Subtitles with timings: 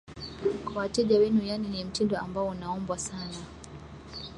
[0.65, 3.37] kwa wateja wenu yani ni mtindo ambao unaombwa sana